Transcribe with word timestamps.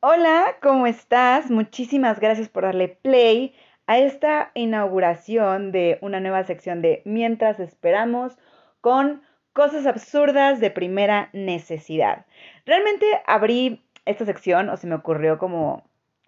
Hola, 0.00 0.58
¿cómo 0.62 0.86
estás? 0.86 1.50
Muchísimas 1.50 2.20
gracias 2.20 2.48
por 2.48 2.62
darle 2.62 2.86
play 2.86 3.56
a 3.88 3.98
esta 3.98 4.52
inauguración 4.54 5.72
de 5.72 5.98
una 6.02 6.20
nueva 6.20 6.44
sección 6.44 6.82
de 6.82 7.02
Mientras 7.04 7.58
esperamos 7.58 8.38
con 8.80 9.22
cosas 9.52 9.86
absurdas 9.86 10.60
de 10.60 10.70
primera 10.70 11.30
necesidad. 11.32 12.26
Realmente 12.64 13.06
abrí 13.26 13.82
esta 14.04 14.24
sección 14.24 14.68
o 14.68 14.76
se 14.76 14.86
me 14.86 14.94
ocurrió 14.94 15.36
como 15.36 15.82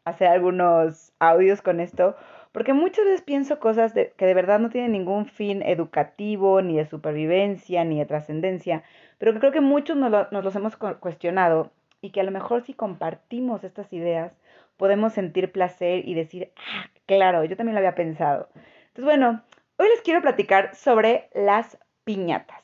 hacer 0.04 0.26
algunos 0.26 1.12
audios 1.20 1.62
con 1.62 1.78
esto, 1.78 2.16
porque 2.50 2.72
muchas 2.72 3.04
veces 3.04 3.22
pienso 3.22 3.60
cosas 3.60 3.92
que 3.92 4.26
de 4.26 4.34
verdad 4.34 4.58
no 4.58 4.70
tienen 4.70 4.90
ningún 4.90 5.26
fin 5.26 5.62
educativo, 5.62 6.60
ni 6.60 6.76
de 6.76 6.86
supervivencia, 6.86 7.84
ni 7.84 8.00
de 8.00 8.06
trascendencia, 8.06 8.82
pero 9.18 9.32
que 9.32 9.38
creo 9.38 9.52
que 9.52 9.60
muchos 9.60 9.96
nos, 9.96 10.10
nos 10.32 10.42
los 10.42 10.56
hemos 10.56 10.76
cuestionado 10.76 11.70
y 12.00 12.10
que 12.10 12.20
a 12.20 12.24
lo 12.24 12.30
mejor 12.30 12.64
si 12.64 12.74
compartimos 12.74 13.64
estas 13.64 13.92
ideas 13.92 14.32
podemos 14.76 15.12
sentir 15.12 15.52
placer 15.52 16.08
y 16.08 16.14
decir, 16.14 16.52
ah, 16.56 16.86
claro, 17.06 17.44
yo 17.44 17.56
también 17.56 17.74
lo 17.74 17.80
había 17.80 17.94
pensado. 17.94 18.48
Entonces, 18.88 19.04
bueno, 19.04 19.42
hoy 19.76 19.88
les 19.88 20.00
quiero 20.00 20.22
platicar 20.22 20.74
sobre 20.74 21.28
las 21.34 21.78
piñatas. 22.04 22.62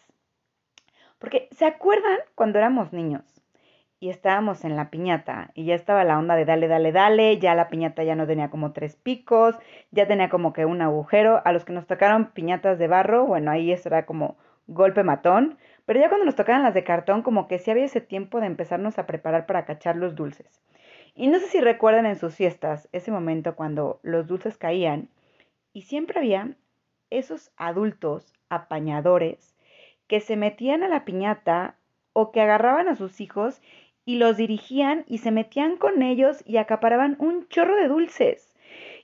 Porque, 1.18 1.48
¿se 1.52 1.66
acuerdan 1.66 2.18
cuando 2.34 2.58
éramos 2.58 2.92
niños? 2.92 3.22
Y 4.00 4.10
estábamos 4.10 4.64
en 4.64 4.76
la 4.76 4.90
piñata 4.90 5.50
y 5.54 5.64
ya 5.64 5.74
estaba 5.74 6.04
la 6.04 6.18
onda 6.18 6.36
de 6.36 6.44
dale, 6.44 6.68
dale, 6.68 6.92
dale, 6.92 7.38
ya 7.38 7.54
la 7.54 7.68
piñata 7.68 8.02
ya 8.04 8.14
no 8.14 8.26
tenía 8.26 8.50
como 8.50 8.72
tres 8.72 8.96
picos, 8.96 9.54
ya 9.90 10.06
tenía 10.06 10.28
como 10.28 10.52
que 10.52 10.66
un 10.66 10.82
agujero. 10.82 11.40
A 11.44 11.52
los 11.52 11.64
que 11.64 11.72
nos 11.72 11.86
tocaron 11.86 12.32
piñatas 12.32 12.78
de 12.78 12.88
barro, 12.88 13.24
bueno, 13.26 13.50
ahí 13.50 13.72
eso 13.72 13.88
era 13.88 14.04
como 14.04 14.36
golpe 14.66 15.02
matón. 15.02 15.58
Pero 15.86 16.00
ya 16.00 16.08
cuando 16.08 16.26
nos 16.26 16.34
tocaban 16.34 16.64
las 16.64 16.74
de 16.74 16.84
cartón, 16.84 17.22
como 17.22 17.48
que 17.48 17.58
sí 17.58 17.70
había 17.70 17.84
ese 17.84 18.00
tiempo 18.00 18.40
de 18.40 18.46
empezarnos 18.46 18.98
a 18.98 19.06
preparar 19.06 19.46
para 19.46 19.64
cachar 19.64 19.96
los 19.96 20.14
dulces. 20.14 20.60
Y 21.14 21.28
no 21.28 21.38
sé 21.38 21.46
si 21.46 21.60
recuerdan 21.60 22.04
en 22.04 22.16
sus 22.16 22.34
fiestas 22.34 22.88
ese 22.92 23.10
momento 23.10 23.56
cuando 23.56 24.00
los 24.02 24.26
dulces 24.26 24.58
caían 24.58 25.08
y 25.72 25.82
siempre 25.82 26.18
había 26.18 26.54
esos 27.10 27.52
adultos 27.56 28.34
apañadores 28.50 29.54
que 30.08 30.20
se 30.20 30.36
metían 30.36 30.82
a 30.82 30.88
la 30.88 31.04
piñata 31.04 31.76
o 32.12 32.32
que 32.32 32.40
agarraban 32.40 32.88
a 32.88 32.96
sus 32.96 33.20
hijos 33.20 33.62
y 34.04 34.16
los 34.16 34.36
dirigían 34.36 35.04
y 35.06 35.18
se 35.18 35.30
metían 35.30 35.76
con 35.76 36.02
ellos 36.02 36.42
y 36.46 36.58
acaparaban 36.58 37.16
un 37.18 37.48
chorro 37.48 37.76
de 37.76 37.88
dulces. 37.88 38.54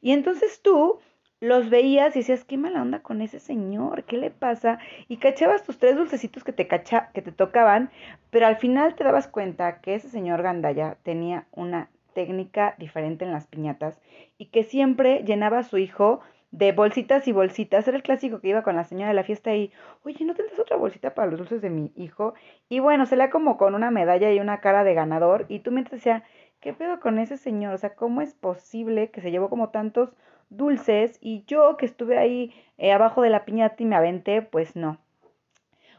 Y 0.00 0.12
entonces 0.12 0.61
tú 0.62 1.00
los 1.43 1.71
veías 1.71 2.15
y 2.15 2.21
decías, 2.21 2.45
qué 2.45 2.57
mala 2.57 2.81
onda 2.81 3.01
con 3.01 3.21
ese 3.21 3.41
señor, 3.41 4.05
¿qué 4.05 4.17
le 4.17 4.31
pasa? 4.31 4.79
Y 5.09 5.17
cachabas 5.17 5.65
tus 5.65 5.77
tres 5.77 5.97
dulcecitos 5.97 6.45
que 6.45 6.53
te, 6.53 6.69
cacha, 6.69 7.11
que 7.15 7.21
te 7.21 7.33
tocaban, 7.33 7.91
pero 8.31 8.47
al 8.47 8.59
final 8.59 8.95
te 8.95 9.03
dabas 9.03 9.27
cuenta 9.27 9.81
que 9.81 9.97
ese 9.97 10.09
señor 10.09 10.43
Gandaya 10.43 10.98
tenía 11.03 11.48
una 11.51 11.91
técnica 12.15 12.77
diferente 12.79 13.25
en 13.25 13.33
las 13.33 13.48
piñatas 13.48 14.01
y 14.39 14.47
que 14.47 14.63
siempre 14.63 15.25
llenaba 15.25 15.59
a 15.59 15.63
su 15.65 15.79
hijo 15.79 16.20
de 16.53 16.70
bolsitas 16.70 17.27
y 17.27 17.33
bolsitas. 17.33 17.89
Era 17.89 17.97
el 17.97 18.05
clásico 18.05 18.41
que 18.41 18.51
iba 18.51 18.63
con 18.63 18.77
la 18.77 18.85
señora 18.85 19.09
de 19.09 19.15
la 19.15 19.25
fiesta 19.25 19.53
y, 19.53 19.73
oye, 20.05 20.25
¿no 20.25 20.37
tendrás 20.37 20.61
otra 20.61 20.77
bolsita 20.77 21.13
para 21.13 21.29
los 21.29 21.41
dulces 21.41 21.61
de 21.61 21.70
mi 21.70 21.91
hijo? 21.97 22.35
Y 22.69 22.79
bueno, 22.79 23.05
se 23.05 23.17
le 23.17 23.31
como 23.31 23.57
con 23.57 23.75
una 23.75 23.91
medalla 23.91 24.31
y 24.33 24.39
una 24.39 24.61
cara 24.61 24.85
de 24.85 24.95
ganador. 24.95 25.47
Y 25.48 25.59
tú 25.59 25.73
mientras 25.73 25.98
decía, 25.98 26.23
¿qué 26.61 26.73
pedo 26.73 27.01
con 27.01 27.19
ese 27.19 27.37
señor? 27.37 27.75
O 27.75 27.79
sea, 27.79 27.97
¿cómo 27.97 28.20
es 28.20 28.33
posible 28.33 29.11
que 29.11 29.20
se 29.20 29.33
llevó 29.33 29.51
como 29.51 29.70
tantos 29.70 30.15
dulces 30.56 31.19
y 31.20 31.45
yo 31.47 31.77
que 31.77 31.86
estuve 31.86 32.19
ahí 32.19 32.55
eh, 32.78 32.92
abajo 32.92 33.22
de 33.22 33.31
la 33.31 33.45
piñata 33.45 33.83
y 33.83 33.86
me 33.86 33.97
aventé, 33.97 34.42
pues 34.42 34.77
no. 34.77 34.98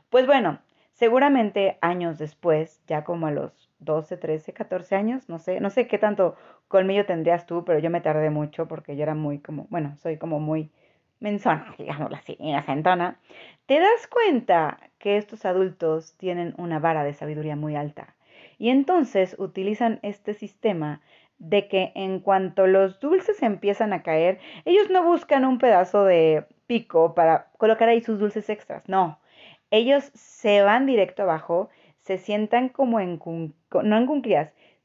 Pues 0.10 0.26
bueno, 0.26 0.60
seguramente 0.94 1.78
años 1.82 2.18
después, 2.18 2.82
ya 2.88 3.04
como 3.04 3.28
a 3.28 3.32
los 3.32 3.70
12, 3.80 4.18
13, 4.18 4.54
14 4.54 4.96
años, 4.96 5.30
no 5.30 5.40
sé, 5.40 5.60
no 5.60 5.70
sé 5.70 5.88
qué 5.88 5.98
tanto 5.98 6.36
colmillo 6.68 7.06
tendrías 7.06 7.46
tú, 7.46 7.66
pero 7.66 7.80
yo 7.80 7.90
me 7.90 8.02
tardé 8.02 8.30
mucho 8.30 8.68
porque 8.68 8.96
yo 8.96 9.04
era 9.04 9.16
muy 9.16 9.40
como, 9.40 9.68
bueno, 9.70 9.96
soy 9.98 10.18
como 10.18 10.40
muy 10.40 10.72
menzona, 11.20 11.74
digámoslo 11.78 12.16
así, 12.16 12.36
inocentona, 12.40 13.20
te 13.66 13.80
das 13.80 14.08
cuenta 14.08 14.80
que 15.00 15.18
estos 15.18 15.46
adultos 15.46 16.16
tienen 16.18 16.54
una 16.58 16.80
vara 16.80 17.04
de 17.04 17.14
sabiduría 17.14 17.56
muy 17.56 17.76
alta 17.76 18.16
y 18.58 18.70
entonces 18.70 19.36
utilizan 19.40 20.00
este 20.04 20.34
sistema 20.34 21.02
de 21.38 21.68
que 21.68 21.92
en 21.96 22.20
cuanto 22.20 22.68
los 22.68 23.00
dulces 23.00 23.42
empiezan 23.44 23.94
a 23.94 24.04
caer, 24.04 24.40
ellos 24.66 24.90
no 24.90 25.04
buscan 25.04 25.46
un 25.46 25.58
pedazo 25.58 26.06
de 26.06 26.46
pico 26.68 27.14
para 27.14 27.52
colocar 27.58 27.90
ahí 27.90 28.02
sus 28.02 28.20
dulces 28.20 28.50
extras, 28.50 28.84
no. 28.88 29.20
Ellos 29.72 30.12
se 30.14 30.62
van 30.62 30.86
directo 30.86 31.24
abajo, 31.24 31.70
se 32.02 32.18
sientan 32.18 32.70
como 32.70 33.00
en, 33.00 33.20
no 33.84 33.98
en 33.98 34.08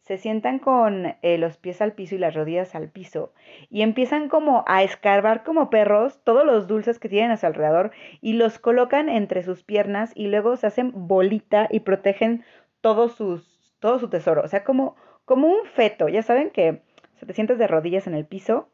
se 0.08 0.16
sientan 0.16 0.58
con 0.58 1.16
eh, 1.20 1.36
los 1.36 1.58
pies 1.58 1.82
al 1.82 1.92
piso 1.92 2.14
y 2.14 2.18
las 2.18 2.34
rodillas 2.34 2.74
al 2.74 2.88
piso 2.88 3.34
y 3.68 3.82
empiezan 3.82 4.30
como 4.30 4.64
a 4.66 4.82
escarbar 4.82 5.44
como 5.44 5.68
perros 5.68 6.20
todos 6.24 6.46
los 6.46 6.66
dulces 6.66 6.98
que 6.98 7.10
tienen 7.10 7.30
a 7.30 7.36
su 7.36 7.44
alrededor 7.44 7.90
y 8.22 8.32
los 8.32 8.58
colocan 8.58 9.10
entre 9.10 9.42
sus 9.42 9.64
piernas 9.64 10.12
y 10.14 10.28
luego 10.28 10.56
se 10.56 10.66
hacen 10.66 10.92
bolita 10.94 11.68
y 11.70 11.80
protegen 11.80 12.42
todos 12.80 13.16
sus, 13.16 13.76
todo 13.80 13.98
su 13.98 14.08
tesoro. 14.08 14.40
O 14.42 14.48
sea, 14.48 14.64
como 14.64 14.96
como 15.28 15.46
un 15.46 15.66
feto, 15.66 16.08
ya 16.08 16.22
saben 16.22 16.50
que 16.50 16.80
te 17.24 17.34
sientas 17.34 17.58
de 17.58 17.66
rodillas 17.66 18.06
en 18.06 18.14
el 18.14 18.24
piso, 18.24 18.70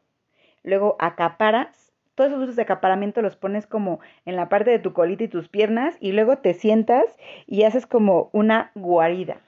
luego 0.63 0.95
acaparas, 0.99 1.93
todos 2.15 2.29
esos 2.29 2.39
dulces 2.39 2.55
de 2.55 2.61
acaparamiento 2.61 3.21
los 3.21 3.35
pones 3.35 3.67
como 3.67 3.99
en 4.25 4.37
la 4.37 4.47
parte 4.47 4.71
de 4.71 4.79
tu 4.79 4.93
colita 4.93 5.25
y 5.25 5.27
tus 5.27 5.49
piernas 5.49 5.97
y 5.99 6.13
luego 6.13 6.37
te 6.37 6.53
sientas 6.53 7.03
y 7.45 7.63
haces 7.63 7.85
como 7.85 8.29
una 8.31 8.71
guarida. 8.73 9.41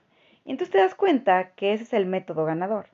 Y 0.44 0.51
entonces 0.51 0.73
te 0.73 0.79
das 0.79 0.96
cuenta 0.96 1.51
que 1.51 1.72
ese 1.72 1.84
es 1.84 1.94
el 1.94 2.06
método 2.06 2.44
ganador. 2.44 2.88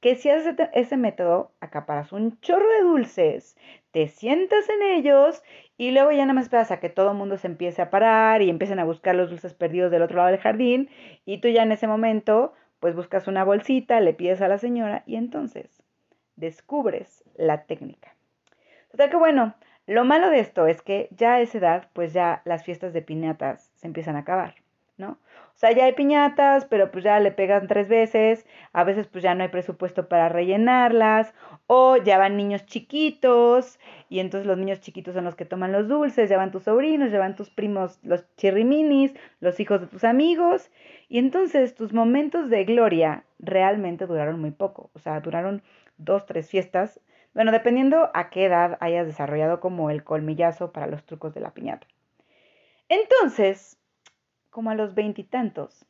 Que 0.00 0.16
si 0.16 0.28
haces 0.28 0.54
ese 0.74 0.98
método, 0.98 1.52
acaparas 1.60 2.12
un 2.12 2.38
chorro 2.40 2.68
de 2.68 2.82
dulces, 2.82 3.56
te 3.90 4.08
sientas 4.08 4.68
en 4.68 4.82
ellos 4.82 5.42
y 5.78 5.92
luego 5.92 6.12
ya 6.12 6.20
nada 6.20 6.34
más 6.34 6.44
esperas 6.44 6.70
a 6.70 6.80
que 6.80 6.90
todo 6.90 7.12
el 7.12 7.16
mundo 7.16 7.38
se 7.38 7.46
empiece 7.46 7.80
a 7.80 7.88
parar 7.88 8.42
y 8.42 8.50
empiecen 8.50 8.78
a 8.80 8.84
buscar 8.84 9.14
los 9.14 9.30
dulces 9.30 9.54
perdidos 9.54 9.90
del 9.90 10.02
otro 10.02 10.18
lado 10.18 10.28
del 10.28 10.40
jardín 10.40 10.90
y 11.24 11.38
tú 11.38 11.48
ya 11.48 11.62
en 11.62 11.72
ese 11.72 11.86
momento 11.86 12.52
pues 12.80 12.94
buscas 12.94 13.26
una 13.26 13.44
bolsita, 13.44 14.00
le 14.00 14.14
pides 14.14 14.40
a 14.40 14.48
la 14.48 14.58
señora 14.58 15.02
y 15.06 15.16
entonces 15.16 15.82
descubres 16.36 17.24
la 17.36 17.64
técnica. 17.64 18.14
Total 18.90 19.10
que 19.10 19.16
bueno, 19.16 19.54
lo 19.86 20.04
malo 20.04 20.30
de 20.30 20.40
esto 20.40 20.66
es 20.66 20.82
que 20.82 21.08
ya 21.10 21.34
a 21.34 21.40
esa 21.40 21.58
edad, 21.58 21.88
pues 21.92 22.12
ya 22.12 22.42
las 22.44 22.64
fiestas 22.64 22.92
de 22.92 23.02
piñatas 23.02 23.70
se 23.74 23.86
empiezan 23.86 24.16
a 24.16 24.20
acabar, 24.20 24.56
¿no? 24.98 25.18
O 25.56 25.58
sea, 25.58 25.72
ya 25.72 25.86
hay 25.86 25.94
piñatas, 25.94 26.66
pero 26.66 26.90
pues 26.90 27.02
ya 27.02 27.18
le 27.18 27.32
pegan 27.32 27.66
tres 27.66 27.88
veces, 27.88 28.46
a 28.74 28.84
veces 28.84 29.06
pues 29.06 29.24
ya 29.24 29.34
no 29.34 29.42
hay 29.42 29.48
presupuesto 29.48 30.06
para 30.06 30.28
rellenarlas, 30.28 31.32
o 31.66 31.96
ya 31.96 32.18
van 32.18 32.36
niños 32.36 32.66
chiquitos, 32.66 33.78
y 34.10 34.20
entonces 34.20 34.46
los 34.46 34.58
niños 34.58 34.80
chiquitos 34.80 35.14
son 35.14 35.24
los 35.24 35.34
que 35.34 35.46
toman 35.46 35.72
los 35.72 35.88
dulces, 35.88 36.28
ya 36.28 36.36
van 36.36 36.50
tus 36.50 36.64
sobrinos, 36.64 37.10
ya 37.10 37.18
van 37.18 37.36
tus 37.36 37.48
primos, 37.48 37.98
los 38.02 38.24
chirriminis, 38.36 39.14
los 39.40 39.58
hijos 39.58 39.80
de 39.80 39.86
tus 39.86 40.04
amigos, 40.04 40.70
y 41.08 41.18
entonces 41.18 41.74
tus 41.74 41.94
momentos 41.94 42.50
de 42.50 42.64
gloria 42.64 43.24
realmente 43.38 44.06
duraron 44.06 44.38
muy 44.38 44.50
poco, 44.50 44.90
o 44.92 44.98
sea, 44.98 45.20
duraron 45.20 45.62
dos, 45.96 46.26
tres 46.26 46.50
fiestas, 46.50 47.00
bueno, 47.32 47.52
dependiendo 47.52 48.10
a 48.14 48.30
qué 48.30 48.46
edad 48.46 48.78
hayas 48.80 49.06
desarrollado 49.06 49.60
como 49.60 49.90
el 49.90 50.04
colmillazo 50.04 50.72
para 50.72 50.86
los 50.86 51.04
trucos 51.04 51.34
de 51.34 51.40
la 51.40 51.52
piñata. 51.52 51.86
Entonces, 52.88 53.78
como 54.56 54.70
a 54.70 54.74
los 54.74 54.94
veintitantos, 54.94 55.84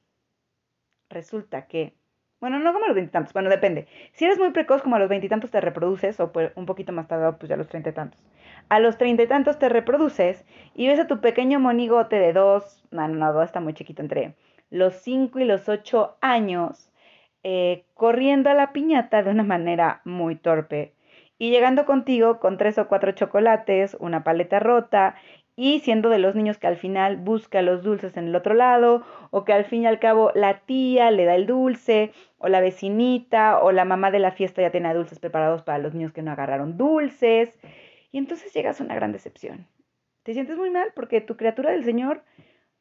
resulta 1.08 1.68
que, 1.68 1.94
bueno, 2.40 2.58
no 2.58 2.72
como 2.72 2.86
a 2.86 2.88
los 2.88 2.96
veintitantos, 2.96 3.32
bueno, 3.32 3.48
depende. 3.48 3.86
Si 4.10 4.24
eres 4.24 4.40
muy 4.40 4.50
precoz, 4.50 4.82
como 4.82 4.96
a 4.96 4.98
los 4.98 5.08
veintitantos 5.08 5.52
te 5.52 5.60
reproduces, 5.60 6.18
o 6.18 6.32
pues 6.32 6.50
un 6.56 6.66
poquito 6.66 6.90
más 6.90 7.06
tardado, 7.06 7.38
pues 7.38 7.48
ya 7.48 7.54
a 7.54 7.58
los 7.58 7.68
treinta 7.68 7.90
y 7.90 7.92
tantos. 7.92 8.20
A 8.68 8.80
los 8.80 8.98
treinta 8.98 9.22
y 9.22 9.28
tantos 9.28 9.60
te 9.60 9.68
reproduces 9.68 10.44
y 10.74 10.88
ves 10.88 10.98
a 10.98 11.06
tu 11.06 11.20
pequeño 11.20 11.60
monigote 11.60 12.16
de 12.16 12.32
dos, 12.32 12.82
no, 12.90 13.06
no, 13.06 13.32
no, 13.32 13.40
está 13.40 13.60
muy 13.60 13.72
chiquito 13.72 14.02
entre 14.02 14.34
los 14.68 14.94
5 14.96 15.38
y 15.38 15.44
los 15.44 15.68
8 15.68 16.16
años 16.20 16.90
eh, 17.44 17.84
corriendo 17.94 18.50
a 18.50 18.54
la 18.54 18.72
piñata 18.72 19.22
de 19.22 19.30
una 19.30 19.44
manera 19.44 20.00
muy 20.04 20.34
torpe 20.34 20.92
y 21.38 21.50
llegando 21.50 21.84
contigo 21.84 22.40
con 22.40 22.58
tres 22.58 22.78
o 22.78 22.88
cuatro 22.88 23.12
chocolates, 23.12 23.96
una 24.00 24.24
paleta 24.24 24.58
rota 24.58 25.14
y 25.56 25.80
siendo 25.80 26.10
de 26.10 26.18
los 26.18 26.34
niños 26.34 26.58
que 26.58 26.66
al 26.66 26.76
final 26.76 27.16
busca 27.16 27.62
los 27.62 27.82
dulces 27.82 28.16
en 28.18 28.28
el 28.28 28.36
otro 28.36 28.54
lado 28.54 29.02
o 29.30 29.44
que 29.44 29.54
al 29.54 29.64
fin 29.64 29.82
y 29.82 29.86
al 29.86 29.98
cabo 29.98 30.30
la 30.34 30.60
tía 30.60 31.10
le 31.10 31.24
da 31.24 31.34
el 31.34 31.46
dulce 31.46 32.12
o 32.38 32.48
la 32.48 32.60
vecinita 32.60 33.58
o 33.60 33.72
la 33.72 33.86
mamá 33.86 34.10
de 34.10 34.18
la 34.18 34.32
fiesta 34.32 34.60
ya 34.60 34.70
tiene 34.70 34.92
dulces 34.92 35.18
preparados 35.18 35.62
para 35.62 35.78
los 35.78 35.94
niños 35.94 36.12
que 36.12 36.22
no 36.22 36.30
agarraron 36.30 36.76
dulces 36.76 37.58
y 38.12 38.18
entonces 38.18 38.52
llegas 38.52 38.80
a 38.80 38.84
una 38.84 38.94
gran 38.94 39.12
decepción. 39.12 39.66
Te 40.22 40.34
sientes 40.34 40.58
muy 40.58 40.70
mal 40.70 40.92
porque 40.94 41.22
tu 41.22 41.36
criatura 41.36 41.70
del 41.70 41.84
Señor 41.84 42.22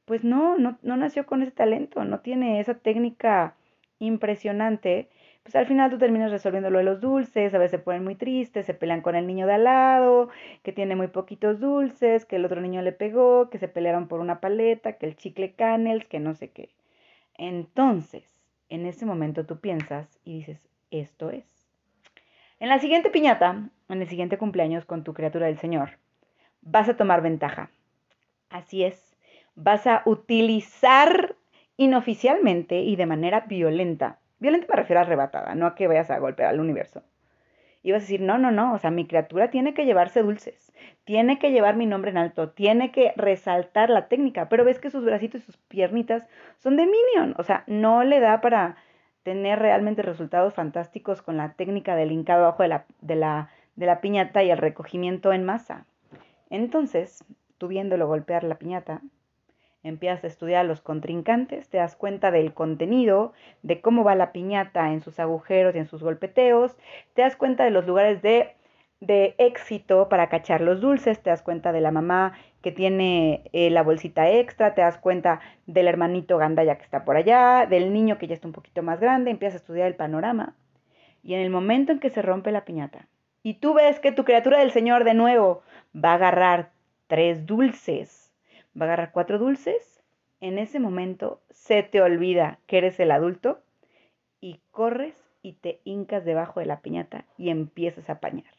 pues 0.04 0.24
no, 0.24 0.58
no, 0.58 0.78
no 0.84 0.98
nació 0.98 1.26
con 1.26 1.42
ese 1.42 1.52
talento, 1.52 2.04
no 2.04 2.20
tiene 2.20 2.60
esa 2.60 2.76
técnica 2.76 3.56
impresionante, 4.00 5.10
pues 5.46 5.56
al 5.56 5.68
final 5.68 5.92
tú 5.92 6.00
terminas 6.00 6.32
resolviendo 6.32 6.72
lo 6.72 6.80
de 6.80 6.86
los 6.86 7.00
dulces, 7.02 7.54
a 7.54 7.60
veces 7.60 7.72
se 7.72 7.80
ponen 7.80 8.04
muy 8.04 8.16
tristes, 8.16 8.66
se 8.66 8.74
pelean 8.74 9.02
con 9.02 9.16
el 9.16 9.28
niño 9.28 9.46
de 9.46 9.54
al 9.54 9.66
lado, 9.66 10.30
que 10.64 10.74
tiene 10.74 10.96
muy 10.96 11.08
poquitos 11.08 11.60
dulces, 11.60 12.26
que 12.26 12.38
el 12.38 12.46
otro 12.46 12.62
niño 12.62 12.82
le 12.82 12.92
pegó, 12.94 13.52
que 13.52 13.60
se 13.60 13.68
pelearon 13.68 14.08
por 14.08 14.22
una 14.22 14.40
paleta, 14.42 14.94
que 14.94 15.06
el 15.06 15.16
chicle 15.16 15.54
canels, 15.54 16.08
que 16.08 16.20
no 16.20 16.34
sé 16.34 16.50
qué. 16.50 16.72
Entonces, 17.38 18.42
En 18.70 18.88
ese 18.88 19.06
momento 19.06 19.46
tú 19.46 19.60
piensas 19.60 20.20
y 20.26 20.38
dices, 20.40 20.68
esto 20.90 21.30
es. 21.30 21.46
En 22.60 22.70
la 22.70 22.80
siguiente 22.80 23.12
piñata, 23.12 23.70
en 23.90 24.02
el 24.02 24.10
siguiente 24.10 24.40
cumpleaños 24.40 24.86
con 24.86 25.04
tu 25.04 25.14
criatura 25.14 25.46
del 25.46 25.60
Señor, 25.60 26.00
vas 26.62 26.90
a 26.90 26.98
tomar 26.98 27.22
ventaja. 27.22 27.70
Así 28.50 28.84
es, 28.84 29.16
vas 29.56 29.86
a 29.86 30.02
utilizar 30.06 31.36
inoficialmente 31.78 32.80
y 32.82 32.96
de 32.96 33.06
manera 33.06 33.42
violenta. 33.42 34.20
Violenta 34.40 34.68
me 34.70 34.76
refiero 34.76 35.00
a 35.00 35.04
arrebatada, 35.04 35.56
no 35.56 35.66
a 35.66 35.76
que 35.76 35.88
vayas 35.88 36.12
a 36.12 36.20
golpear 36.20 36.50
al 36.50 36.60
universo. 36.60 37.04
Y 37.84 37.92
vas 37.92 38.02
a 38.02 38.06
decir, 38.06 38.22
no, 38.22 38.38
no, 38.38 38.52
no, 38.52 38.74
o 38.74 38.80
sea, 38.80 38.90
mi 38.90 39.06
criatura 39.06 39.52
tiene 39.52 39.76
que 39.76 39.86
llevarse 39.86 40.24
dulces, 40.24 40.74
tiene 41.04 41.38
que 41.38 41.52
llevar 41.52 41.76
mi 41.76 41.86
nombre 41.86 42.10
en 42.10 42.18
alto, 42.18 42.50
tiene 42.50 42.92
que 42.92 43.14
resaltar 43.16 43.92
la 43.92 44.08
técnica, 44.08 44.50
pero 44.50 44.66
ves 44.66 44.80
que 44.80 44.90
sus 44.90 45.06
bracitos 45.06 45.42
y 45.42 45.46
sus 45.46 45.58
piernitas 45.58 46.28
son 46.58 46.78
de 46.78 46.88
Minion, 46.88 47.36
o 47.38 47.44
sea, 47.44 47.64
no 47.68 48.04
le 48.04 48.20
da 48.20 48.42
para 48.42 48.78
tener 49.26 49.58
realmente 49.58 50.04
resultados 50.04 50.54
fantásticos 50.54 51.24
con 51.24 51.36
la 51.36 51.54
técnica 51.54 51.96
del 51.96 52.12
hincado 52.12 52.44
abajo 52.44 52.62
de 52.62 52.70
la, 52.70 52.86
de 53.76 53.86
la, 53.86 54.00
piñata 54.00 54.44
y 54.44 54.52
el 54.52 54.60
recogimiento 54.60 55.34
en 55.34 55.44
masa. 55.44 55.88
Entonces, 56.52 57.26
tú 57.58 57.68
viéndolo 57.68 58.08
golpear 58.08 58.44
la 58.44 58.60
piñata, 58.60 59.02
empiezas 59.86 60.24
a 60.24 60.28
estudiar 60.28 60.62
a 60.62 60.68
los 60.68 60.82
contrincantes, 60.82 61.70
te 61.70 61.78
das 61.78 61.96
cuenta 61.96 62.32
del 62.32 62.54
contenido, 62.54 63.34
de 63.62 63.82
cómo 63.82 64.04
va 64.04 64.16
la 64.16 64.32
piñata 64.32 64.92
en 64.92 65.02
sus 65.02 65.20
agujeros 65.20 65.76
y 65.76 65.78
en 65.78 65.86
sus 65.86 66.02
golpeteos, 66.02 66.76
te 67.14 67.22
das 67.22 67.36
cuenta 67.36 67.64
de 67.64 67.70
los 67.70 67.86
lugares 67.86 68.22
de, 68.24 68.56
de 69.00 69.36
éxito 69.38 70.10
para 70.10 70.28
cachar 70.28 70.62
los 70.62 70.82
dulces, 70.82 71.22
te 71.22 71.30
das 71.30 71.44
cuenta 71.44 71.72
de 71.72 71.82
la 71.82 71.92
mamá 71.92 72.34
que 72.64 72.72
tiene 72.72 73.44
eh, 73.54 73.70
la 73.70 73.84
bolsita 73.84 74.28
extra, 74.28 74.74
te 74.74 74.82
das 74.82 74.98
cuenta 74.98 75.40
del 75.68 75.88
hermanito 75.88 76.40
gandaya 76.40 76.78
que 76.78 76.84
está 76.84 77.06
por 77.06 77.16
allá, 77.16 77.68
del 77.68 77.94
niño 77.94 78.18
que 78.18 78.26
ya 78.26 78.34
está 78.34 78.48
un 78.48 78.54
poquito 78.54 78.82
más 78.82 79.00
grande, 79.00 79.30
empiezas 79.30 79.62
a 79.62 79.64
estudiar 79.64 79.88
el 79.88 79.96
panorama. 79.96 80.56
Y 81.22 81.36
en 81.36 81.42
el 81.42 81.52
momento 81.52 81.92
en 81.92 82.00
que 82.00 82.10
se 82.10 82.24
rompe 82.24 82.52
la 82.52 82.66
piñata 82.66 83.08
y 83.44 83.56
tú 83.56 83.76
ves 83.76 84.00
que 84.00 84.12
tu 84.12 84.26
criatura 84.26 84.58
del 84.58 84.72
Señor 84.72 85.04
de 85.04 85.14
nuevo 85.14 85.62
va 85.96 86.14
a 86.14 86.16
agarrar 86.16 86.72
tres 87.06 87.46
dulces 87.46 88.25
va 88.80 88.86
a 88.86 88.90
agarrar 88.90 89.12
cuatro 89.12 89.38
dulces, 89.38 90.02
en 90.42 90.60
ese 90.60 90.80
momento 90.80 91.42
se 91.50 91.84
te 91.84 92.02
olvida 92.02 92.60
que 92.68 92.78
eres 92.78 93.00
el 93.00 93.12
adulto 93.12 93.60
y 94.42 94.60
corres 94.72 95.16
y 95.42 95.54
te 95.54 95.80
hincas 95.84 96.26
debajo 96.26 96.60
de 96.60 96.66
la 96.66 96.82
piñata 96.82 97.26
y 97.38 97.50
empiezas 97.50 98.10
a 98.10 98.14
apañar. 98.14 98.54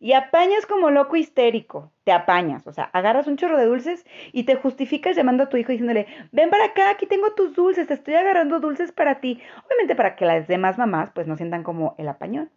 Y 0.00 0.12
apañas 0.12 0.64
como 0.64 0.90
loco 0.90 1.16
histérico, 1.16 1.90
te 2.04 2.12
apañas, 2.12 2.66
o 2.68 2.72
sea, 2.72 2.84
agarras 2.84 3.26
un 3.26 3.36
chorro 3.36 3.58
de 3.58 3.66
dulces 3.66 4.06
y 4.32 4.44
te 4.44 4.54
justificas 4.54 5.16
llamando 5.16 5.42
a 5.42 5.48
tu 5.48 5.56
hijo 5.56 5.72
diciéndole, 5.72 6.06
ven 6.30 6.50
para 6.50 6.66
acá, 6.66 6.90
aquí 6.90 7.06
tengo 7.06 7.34
tus 7.34 7.54
dulces, 7.54 7.88
te 7.88 7.94
estoy 7.94 8.14
agarrando 8.14 8.60
dulces 8.60 8.92
para 8.92 9.20
ti. 9.20 9.40
Obviamente 9.66 9.96
para 9.96 10.14
que 10.14 10.24
las 10.24 10.46
demás 10.46 10.78
mamás 10.78 11.10
pues 11.10 11.26
no 11.26 11.36
sientan 11.36 11.64
como 11.64 11.96
el 11.98 12.08
apañón. 12.08 12.48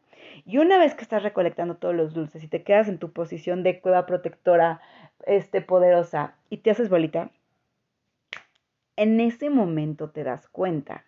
Y 0.46 0.58
una 0.58 0.78
vez 0.78 0.96
que 0.96 1.04
estás 1.04 1.24
recolectando 1.24 1.76
todos 1.76 1.96
los 1.96 2.14
dulces 2.14 2.44
y 2.44 2.48
te 2.48 2.64
quedas 2.64 2.88
en 2.88 2.98
tu 2.98 3.12
posición 3.12 3.64
de 3.64 3.80
cueva 3.80 4.06
protectora 4.06 4.82
este, 5.26 5.62
poderosa 5.62 6.36
y 6.50 6.58
te 6.58 6.72
haces 6.72 6.90
bolita, 6.90 7.32
en 8.96 9.20
ese 9.20 9.50
momento 9.50 10.10
te 10.10 10.24
das 10.24 10.48
cuenta 10.48 11.06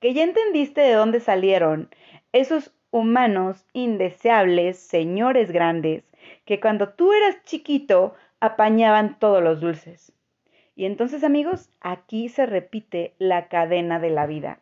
que 0.00 0.14
ya 0.14 0.22
entendiste 0.22 0.80
de 0.80 0.92
dónde 0.92 1.20
salieron 1.20 1.88
esos 2.32 2.72
humanos 2.90 3.64
indeseables, 3.72 4.78
señores 4.78 5.50
grandes, 5.50 6.04
que 6.44 6.60
cuando 6.60 6.90
tú 6.90 7.12
eras 7.12 7.42
chiquito 7.44 8.14
apañaban 8.40 9.18
todos 9.18 9.42
los 9.42 9.60
dulces. 9.60 10.12
Y 10.76 10.86
entonces 10.86 11.24
amigos, 11.24 11.70
aquí 11.80 12.28
se 12.28 12.46
repite 12.46 13.14
la 13.18 13.48
cadena 13.48 13.98
de 13.98 14.10
la 14.10 14.26
vida. 14.26 14.60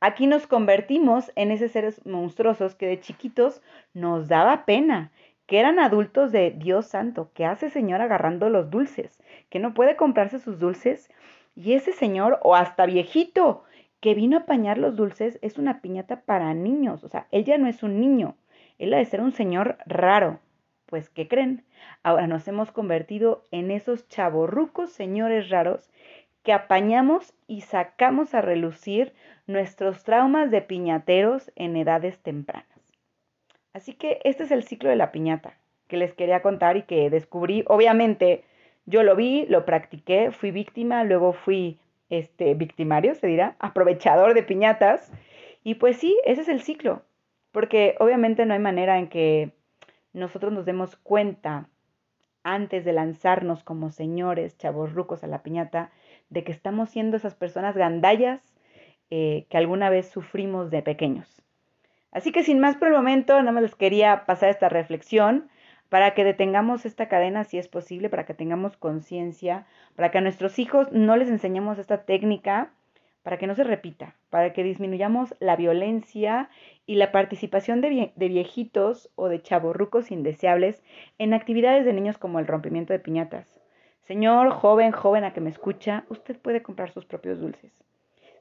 Aquí 0.00 0.26
nos 0.26 0.46
convertimos 0.46 1.32
en 1.36 1.50
esos 1.50 1.72
seres 1.72 2.04
monstruosos 2.04 2.74
que 2.74 2.86
de 2.86 3.00
chiquitos 3.00 3.62
nos 3.94 4.28
daba 4.28 4.66
pena 4.66 5.10
que 5.46 5.60
eran 5.60 5.78
adultos 5.78 6.32
de 6.32 6.50
Dios 6.50 6.86
santo, 6.86 7.30
que 7.32 7.44
hace 7.44 7.70
señor 7.70 8.00
agarrando 8.00 8.50
los 8.50 8.70
dulces, 8.70 9.22
que 9.48 9.58
no 9.58 9.74
puede 9.74 9.96
comprarse 9.96 10.38
sus 10.38 10.58
dulces, 10.58 11.08
y 11.54 11.72
ese 11.72 11.92
señor, 11.92 12.40
o 12.42 12.54
hasta 12.54 12.84
viejito, 12.84 13.64
que 14.00 14.14
vino 14.14 14.36
a 14.36 14.40
apañar 14.40 14.76
los 14.76 14.96
dulces, 14.96 15.38
es 15.42 15.56
una 15.56 15.80
piñata 15.80 16.22
para 16.22 16.52
niños, 16.52 17.04
o 17.04 17.08
sea, 17.08 17.28
él 17.30 17.44
ya 17.44 17.58
no 17.58 17.68
es 17.68 17.82
un 17.82 18.00
niño, 18.00 18.36
él 18.78 18.92
ha 18.92 18.98
de 18.98 19.04
ser 19.04 19.20
un 19.20 19.32
señor 19.32 19.78
raro. 19.86 20.40
Pues, 20.86 21.08
¿qué 21.08 21.26
creen? 21.26 21.64
Ahora 22.02 22.26
nos 22.26 22.46
hemos 22.46 22.70
convertido 22.70 23.44
en 23.50 23.70
esos 23.70 24.08
chavorrucos 24.08 24.90
señores 24.90 25.48
raros 25.48 25.90
que 26.44 26.52
apañamos 26.52 27.34
y 27.48 27.62
sacamos 27.62 28.34
a 28.34 28.40
relucir 28.40 29.12
nuestros 29.46 30.04
traumas 30.04 30.50
de 30.50 30.62
piñateros 30.62 31.52
en 31.56 31.76
edades 31.76 32.18
tempranas. 32.18 32.66
Así 33.72 33.92
que 33.92 34.20
este 34.24 34.44
es 34.44 34.50
el 34.50 34.64
ciclo 34.64 34.90
de 34.90 34.96
la 34.96 35.12
piñata 35.12 35.58
que 35.88 35.96
les 35.96 36.14
quería 36.14 36.42
contar 36.42 36.76
y 36.76 36.82
que 36.82 37.10
descubrí. 37.10 37.64
Obviamente 37.68 38.44
yo 38.86 39.02
lo 39.02 39.16
vi, 39.16 39.46
lo 39.46 39.64
practiqué, 39.64 40.30
fui 40.32 40.50
víctima, 40.50 41.04
luego 41.04 41.32
fui 41.32 41.78
este 42.08 42.54
victimario, 42.54 43.14
se 43.14 43.26
dirá, 43.26 43.56
aprovechador 43.60 44.34
de 44.34 44.42
piñatas. 44.42 45.10
Y 45.62 45.74
pues 45.74 45.96
sí, 45.98 46.18
ese 46.24 46.42
es 46.42 46.48
el 46.48 46.60
ciclo, 46.60 47.02
porque 47.52 47.96
obviamente 47.98 48.46
no 48.46 48.54
hay 48.54 48.60
manera 48.60 48.98
en 48.98 49.08
que 49.08 49.50
nosotros 50.12 50.52
nos 50.52 50.64
demos 50.64 50.96
cuenta 50.96 51.68
antes 52.44 52.84
de 52.84 52.92
lanzarnos 52.92 53.64
como 53.64 53.90
señores 53.90 54.56
chavos 54.56 54.92
rucos 54.92 55.24
a 55.24 55.26
la 55.26 55.42
piñata 55.42 55.90
de 56.30 56.44
que 56.44 56.52
estamos 56.52 56.90
siendo 56.90 57.16
esas 57.16 57.34
personas 57.34 57.76
gandallas 57.76 58.40
eh, 59.10 59.46
que 59.50 59.56
alguna 59.56 59.90
vez 59.90 60.08
sufrimos 60.08 60.70
de 60.70 60.82
pequeños. 60.82 61.42
Así 62.12 62.32
que 62.32 62.42
sin 62.42 62.60
más 62.60 62.76
por 62.76 62.88
el 62.88 62.94
momento, 62.94 63.38
nada 63.38 63.52
más 63.52 63.62
les 63.62 63.74
quería 63.74 64.24
pasar 64.26 64.48
esta 64.48 64.68
reflexión 64.68 65.48
para 65.88 66.14
que 66.14 66.24
detengamos 66.24 66.86
esta 66.86 67.08
cadena 67.08 67.44
si 67.44 67.58
es 67.58 67.68
posible, 67.68 68.08
para 68.08 68.26
que 68.26 68.34
tengamos 68.34 68.76
conciencia, 68.76 69.66
para 69.94 70.10
que 70.10 70.18
a 70.18 70.20
nuestros 70.20 70.58
hijos 70.58 70.90
no 70.92 71.16
les 71.16 71.28
enseñemos 71.28 71.78
esta 71.78 72.04
técnica, 72.04 72.72
para 73.22 73.38
que 73.38 73.46
no 73.46 73.54
se 73.54 73.64
repita, 73.64 74.14
para 74.30 74.52
que 74.52 74.62
disminuyamos 74.62 75.34
la 75.40 75.56
violencia 75.56 76.48
y 76.86 76.94
la 76.94 77.10
participación 77.12 77.80
de, 77.80 78.12
viejitos 78.16 79.10
o 79.16 79.28
de 79.28 79.42
chavorrucos 79.42 80.10
indeseables 80.10 80.82
en 81.18 81.34
actividades 81.34 81.84
de 81.84 81.92
niños 81.92 82.18
como 82.18 82.38
el 82.38 82.46
rompimiento 82.46 82.92
de 82.92 83.00
piñatas. 83.00 83.60
Señor, 84.06 84.50
joven, 84.50 84.92
joven 84.92 85.24
a 85.24 85.32
que 85.32 85.40
me 85.40 85.50
escucha, 85.50 86.04
usted 86.08 86.38
puede 86.38 86.62
comprar 86.62 86.92
sus 86.92 87.04
propios 87.04 87.40
dulces. 87.40 87.72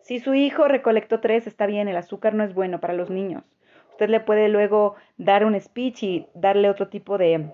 Si 0.06 0.20
su 0.20 0.36
hijo 0.36 0.68
recolectó 0.68 1.20
tres, 1.20 1.48
está 1.48 1.66
bien, 1.66 1.88
el 1.88 1.98
azúcar 1.98 2.36
no 2.36 2.44
es 2.44 2.54
bueno 2.54 2.80
para 2.80 2.94
los 2.94 3.10
niños. 3.10 3.44
Usted 3.90 4.08
le 4.08 4.20
puede 4.20 4.50
luego 4.50 4.94
dar 5.18 5.44
un 5.44 5.60
speech 5.60 6.04
y 6.04 6.28
darle 6.36 6.70
otro 6.70 6.90
tipo 6.90 7.18
de, 7.18 7.50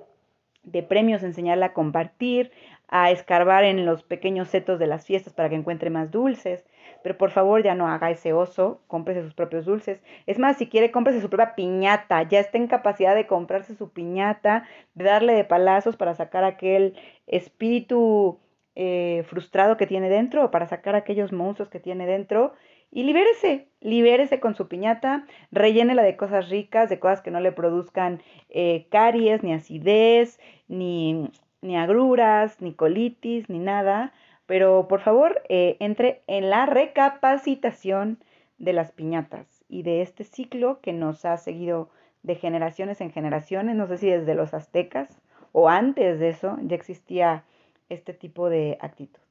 de 0.64 0.84
premios, 0.84 1.24
enseñarle 1.24 1.64
a 1.64 1.72
compartir, 1.72 2.52
a 2.90 3.10
escarbar 3.10 3.64
en 3.64 3.86
los 3.86 4.04
pequeños 4.04 4.50
setos 4.50 4.80
de 4.80 4.88
las 4.88 5.06
fiestas 5.06 5.32
para 5.32 5.48
que 5.48 5.56
encuentre 5.56 5.90
más 5.90 6.12
dulces. 6.12 6.66
Pero 7.04 7.18
por 7.18 7.32
favor 7.32 7.64
ya 7.64 7.74
no 7.74 7.88
haga 7.88 8.12
ese 8.12 8.34
oso, 8.34 8.82
cómprese 8.88 9.24
sus 9.24 9.34
propios 9.34 9.64
dulces. 9.64 10.04
Es 10.26 10.38
más, 10.38 10.58
si 10.58 10.68
quiere, 10.68 10.92
cómprese 10.92 11.22
su 11.22 11.30
propia 11.30 11.56
piñata. 11.56 12.24
Ya 12.24 12.42
está 12.42 12.58
en 12.58 12.68
capacidad 12.68 13.16
de 13.16 13.28
comprarse 13.28 13.76
su 13.76 13.94
piñata, 13.94 14.66
de 14.94 15.06
darle 15.06 15.36
de 15.36 15.46
palazos 15.46 15.96
para 15.96 16.16
sacar 16.16 16.44
aquel 16.44 16.98
espíritu 17.28 18.42
eh, 18.76 19.24
frustrado 19.28 19.78
que 19.78 19.88
tiene 19.88 20.10
dentro, 20.10 20.46
o 20.46 20.52
para 20.52 20.68
sacar 20.68 20.96
aquellos 20.96 21.32
monstruos 21.32 21.70
que 21.70 21.80
tiene 21.80 22.06
dentro 22.06 22.54
y 22.92 23.04
libérese, 23.04 23.68
libérese 23.80 24.42
con 24.42 24.54
su 24.56 24.68
piñata, 24.68 25.26
rellénela 25.52 26.04
de 26.04 26.18
cosas 26.18 26.50
ricas, 26.50 26.90
de 26.90 27.00
cosas 27.00 27.22
que 27.22 27.32
no 27.32 27.40
le 27.40 27.54
produzcan 27.54 28.22
eh, 28.50 28.88
caries, 28.92 29.44
ni 29.44 29.54
acidez, 29.54 30.40
ni, 30.68 31.32
ni, 31.62 31.78
agruras, 31.78 32.62
ni 32.62 32.74
colitis, 32.74 33.50
ni 33.50 33.60
nada. 33.60 34.12
Pero 34.46 34.90
por 34.90 35.00
favor, 35.00 35.42
eh, 35.48 35.78
entre 35.80 36.22
en 36.28 36.50
la 36.50 36.66
recapacitación 36.66 38.18
de 38.58 38.74
las 38.74 38.92
piñatas 38.92 39.64
y 39.70 39.84
de 39.84 40.02
este 40.02 40.26
ciclo 40.26 40.82
que 40.82 40.92
nos 40.92 41.24
ha 41.24 41.38
seguido 41.38 41.90
de 42.24 42.36
generaciones 42.36 43.00
en 43.00 43.12
generaciones, 43.12 43.78
no 43.78 43.88
sé 43.88 43.98
si 43.98 44.10
desde 44.10 44.36
los 44.36 44.54
aztecas 44.54 45.22
o 45.54 45.70
antes 45.70 46.20
de 46.20 46.30
eso 46.30 46.58
ya 46.62 46.76
existía 46.76 47.46
este 47.92 48.14
tipo 48.14 48.50
de 48.50 48.78
actitud. 48.82 49.22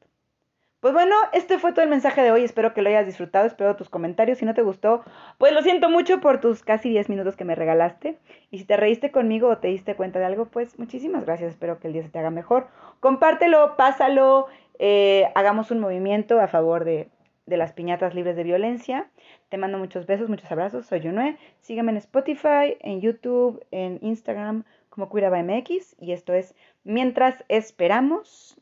Pues 0.80 0.94
bueno, 0.94 1.14
este 1.34 1.58
fue 1.58 1.72
todo 1.72 1.82
el 1.82 1.90
mensaje 1.90 2.22
de 2.22 2.32
hoy. 2.32 2.42
Espero 2.42 2.72
que 2.72 2.80
lo 2.80 2.88
hayas 2.88 3.04
disfrutado. 3.04 3.46
Espero 3.46 3.76
tus 3.76 3.90
comentarios. 3.90 4.38
Si 4.38 4.46
no 4.46 4.54
te 4.54 4.62
gustó, 4.62 5.04
pues 5.36 5.52
lo 5.52 5.60
siento 5.60 5.90
mucho 5.90 6.22
por 6.22 6.40
tus 6.40 6.62
casi 6.62 6.88
10 6.88 7.10
minutos 7.10 7.36
que 7.36 7.44
me 7.44 7.54
regalaste. 7.54 8.16
Y 8.50 8.58
si 8.58 8.64
te 8.64 8.78
reíste 8.78 9.10
conmigo 9.10 9.48
o 9.48 9.58
te 9.58 9.68
diste 9.68 9.94
cuenta 9.94 10.18
de 10.18 10.24
algo, 10.24 10.46
pues 10.46 10.78
muchísimas 10.78 11.26
gracias. 11.26 11.50
Espero 11.50 11.78
que 11.78 11.88
el 11.88 11.92
día 11.92 12.02
se 12.02 12.08
te 12.08 12.18
haga 12.18 12.30
mejor. 12.30 12.68
Compártelo, 13.00 13.76
pásalo. 13.76 14.46
Eh, 14.78 15.28
hagamos 15.34 15.70
un 15.70 15.80
movimiento 15.80 16.40
a 16.40 16.48
favor 16.48 16.86
de, 16.86 17.10
de, 17.44 17.58
las 17.58 17.74
piñatas 17.74 18.14
libres 18.14 18.36
de 18.36 18.44
violencia. 18.44 19.10
Te 19.50 19.58
mando 19.58 19.76
muchos 19.76 20.06
besos, 20.06 20.30
muchos 20.30 20.50
abrazos. 20.50 20.86
Soy 20.86 21.02
Junue. 21.02 21.36
Sígueme 21.60 21.92
en 21.92 21.98
Spotify, 21.98 22.78
en 22.80 23.02
YouTube, 23.02 23.62
en 23.70 23.98
Instagram 24.00 24.64
como 24.90 25.08
MX. 25.08 25.96
Y 25.98 26.12
esto 26.12 26.34
es 26.34 26.54
Mientras 26.84 27.44
Esperamos 27.48 28.56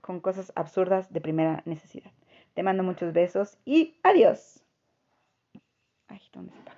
con 0.00 0.20
cosas 0.20 0.52
absurdas 0.54 1.12
de 1.12 1.20
primera 1.20 1.62
necesidad. 1.64 2.12
Te 2.54 2.62
mando 2.62 2.82
muchos 2.82 3.12
besos 3.12 3.58
y 3.64 3.98
adiós. 4.02 4.62
Ay, 6.08 6.20
¿dónde 6.32 6.54
está? 6.54 6.77